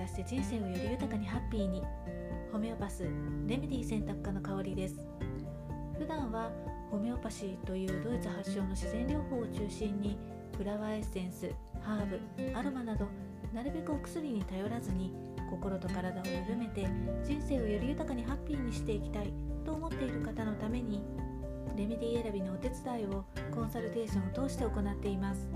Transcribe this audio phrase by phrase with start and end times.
[0.00, 1.82] らして人生をより豊かにハッピーに。
[2.52, 3.08] ホメオパスレ
[3.56, 5.06] メディ選択科の香りです。
[5.96, 6.50] 普段は
[6.90, 10.18] ホメオパシーというドイツ発祥の自然療法を中心に
[10.56, 11.48] フラワーエッセンス
[11.80, 13.06] ハーブアロマなど
[13.52, 15.12] なるべくお薬に頼らずに
[15.48, 16.88] 心と体を緩めて
[17.22, 19.32] 人生をより豊かにハッピーにしていきたい
[19.64, 21.04] と思っている方のために
[21.76, 23.24] レメディ選びのお手伝いを
[23.54, 25.46] コンサルテーションを通して行っています。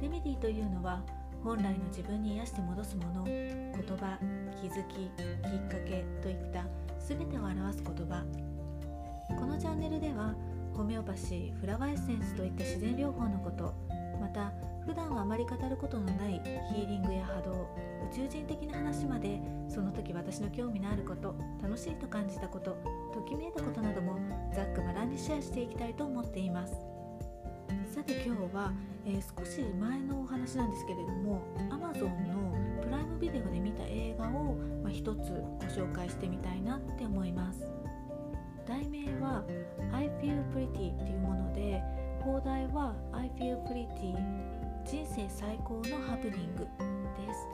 [0.00, 1.02] レメディというのは
[1.42, 4.18] 本来の自分に癒して戻すもの言葉
[4.60, 6.64] 気づききっかけといった
[7.00, 8.24] 全てを表す言葉。
[9.38, 10.34] このチャンネルでは
[10.74, 13.74] ホメオパシーフラワーエッセンスといった自然療法のこと
[14.20, 14.52] また
[14.86, 16.40] 普段はあまり語ることのない
[16.74, 17.52] ヒーリングや波動
[18.10, 22.76] 宇宙人的な話までその時私の興味のあること楽しいと感じたこと
[23.12, 24.18] ときめいたことなども
[24.54, 26.91] ざっくばらんにシェアしていきたいと思っています。
[27.92, 28.72] さて今日は、
[29.04, 37.70] えー、少し前のお話なんですけれども Amazon のプライムビデオで見た映画を、まあ、一つご紹介してみたいなって思います。
[38.66, 39.44] 題名は
[39.92, 41.82] I Feel Pretty っていうもので
[42.22, 44.16] 放題は I Feel Pretty
[44.86, 47.46] 人生最高のハプニングです。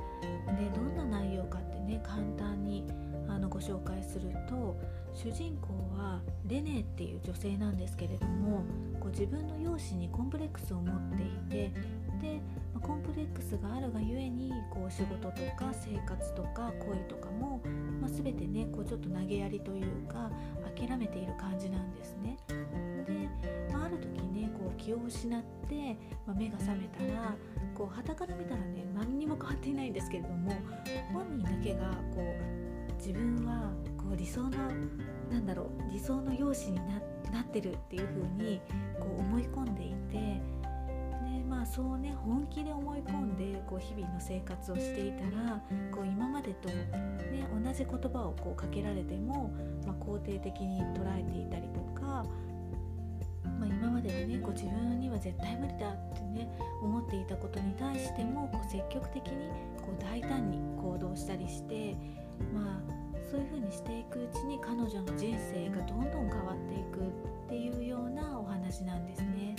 [0.57, 2.87] でどんな内容かってね簡単に
[3.27, 4.77] あのご紹介すると
[5.13, 8.63] 主人公はレネっていう女性なんですけれども
[9.09, 11.73] こう自分の容姿にコンプレックスを持っていて
[12.21, 12.41] で、
[12.75, 17.63] まコンプレックスがあるがゆえにこう仕事とか生活とか恋とかも、
[18.01, 20.31] まあ、全てねこうちょっと投げやりというか
[20.77, 22.37] 諦めている感じなんですね。
[23.07, 23.29] で、
[23.73, 27.35] まあ、ある時ねこう気を失って、まあ、目が覚めたら
[27.75, 30.53] こう傍から見たらね何にも変わっていないんですけれども
[31.13, 34.51] 本人だけがこう自分はこう理想の
[35.31, 38.61] なんだろう理想の容姿になってなってるっていう風に
[38.99, 40.41] こう思い込んでいてで
[41.49, 45.63] まあそうね本気で思い込んでこう日々の生活をしていたら
[45.93, 49.53] こう今までと、ね、同じ言葉をこうかけられても、
[49.87, 52.25] まあ、肯定的に捉えていたりとか
[53.59, 56.49] まあ、今まではねこう自分には絶対無理だってね
[56.81, 59.49] 思っていたことに対してもこう積極的に
[59.83, 61.97] こう大胆に行動したりして
[62.55, 69.57] まあそういう風にしていくうちに彼女の人生がどんどん変わっていくっていうようなお話なんですね。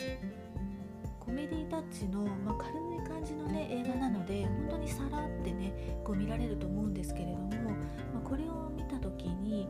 [1.20, 5.72] コメディタッチの、まあ、軽い感じのね映画なので本当にさらってね
[6.04, 9.70] こう見られると思うんですけれども、まあ、これを見た時に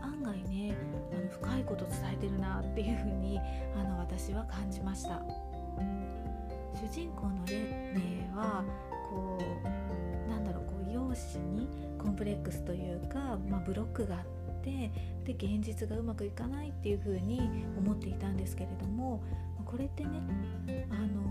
[0.00, 0.76] 案外ね
[1.12, 3.40] あの深いこと伝えてるなっていう風に
[3.76, 5.20] あの私は感じました
[6.74, 7.56] 主人公のレ
[7.94, 8.64] ネは
[9.10, 11.68] こうなんだろうこう容姿に
[12.02, 14.24] コンプレックスというか、まあ、ブロックがあっ
[14.62, 14.90] て
[15.24, 19.22] で現実がうまくいかないっていう風に思っていたんですけれども
[19.64, 20.20] これってね
[20.90, 21.22] あの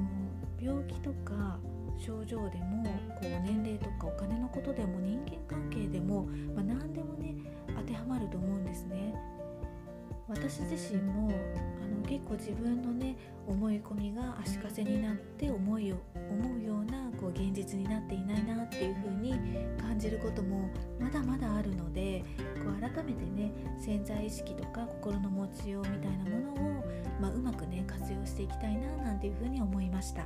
[0.59, 1.59] 病気とか
[1.97, 6.23] 症状でもこう年齢とかお金のことでも人間関係でも、
[6.55, 7.35] まあ、何でもね
[7.75, 9.13] 当てはまると思うんですね。
[10.27, 13.15] 私自身もあ結構自分のね
[13.47, 15.95] 思い込みが足かせになって思いを
[16.29, 19.33] 思うようなこう現実になっていないなっていう風に
[19.79, 20.69] 感じることも
[20.99, 22.25] まだまだあるので
[22.65, 26.83] こう改めてね潜在意識とか心の持ちようみたいなものを、
[27.21, 30.25] まあ、うまくね活用していきたいななんていう風に思いました。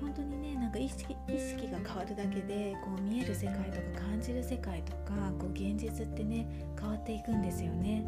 [0.00, 6.46] 本当にねなんか意識意識が変わるだけでこう見える世界とか感じる世界とかこう現実ってね
[6.78, 8.04] 変わっていくんですよね。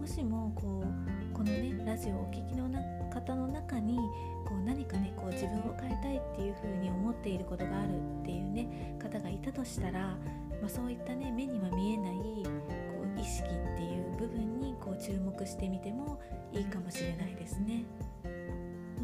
[0.00, 1.21] もしもこう
[1.92, 2.70] ラジオをお聴きの
[3.12, 3.98] 方の中に
[4.46, 7.88] こう何かねこう自分を変えたいっていう風に思っていることがある
[8.22, 10.16] っていうね方がいたとしたら、ま
[10.64, 12.50] あ、そういったね目には見えないこ
[13.14, 16.18] う意識っていう部分にこう注目してみても
[16.50, 17.84] いいかもしれないですね。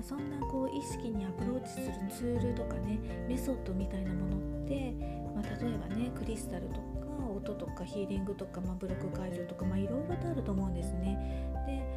[0.03, 2.99] そんなこう意識にアプローチするツールとかね
[3.29, 4.95] メソッドみたいなものって、
[5.35, 6.81] まあ、例えばねクリスタルとか
[7.37, 11.19] 音とかヒーリングとか、まあ、ブロック解除とかいろいろとあると思うんですね。
[11.67, 11.88] で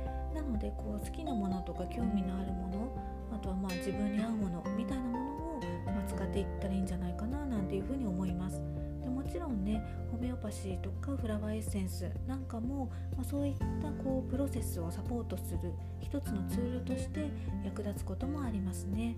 [0.62, 2.96] でこう好きなものとか興味のあるもの
[3.34, 5.20] あとはまあ自分に合うものみたいなもの
[5.58, 8.62] を、ま、使っていったらいいんじゃないかななんていうふうに思います。
[9.04, 17.32] でもちろんねホメオパシーとかフラワーエッセンスなんかも、まあ、そういったこうプロセスをサポートする一つのツールとして
[17.66, 19.16] 役立つこともありますね。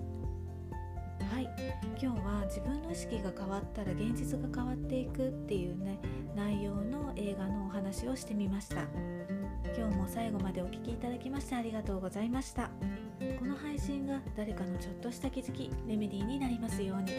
[1.33, 1.49] はい
[2.01, 5.99] 今日は自分の意識が変わったら現実が変わっていくっていうね
[6.35, 8.85] 内容の映画のお話をしてみました
[9.75, 12.69] 今日も最後までお聴きいただきましてありがとうございました。
[13.39, 17.13] この配信が誰かのちょっとした気づきレメディーになりますように。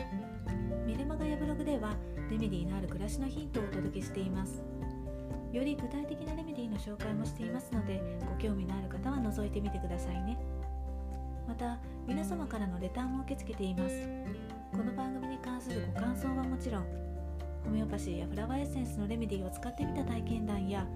[0.87, 1.97] メルマガやブログでは
[2.31, 4.63] レメディーのある暮らしのヒントをお届けしています。
[5.53, 10.39] より具体的なレメディーの紹介もしていますのでご興味のある方は覗いてみてくださいね。
[11.49, 14.09] また皆様からのレターも受け付けています。
[14.71, 16.85] この番組に関するご感想はももちろん
[17.65, 20.87] ホメオパシーやフラワーエッセンスのレメディーを使ってみた体験談や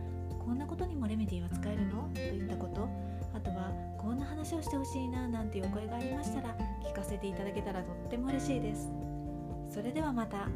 [0.49, 2.09] こんなことにもレメディーは使えるの？
[2.15, 2.89] といったこと。
[3.35, 8.89] あとはこんな話をしてほしいななんていうお声がありましたら聞かせていただけたらとっても嬉しいです。
[9.71, 10.49] それではまた。